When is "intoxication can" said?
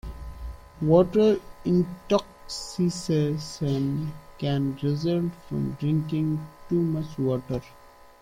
1.63-4.75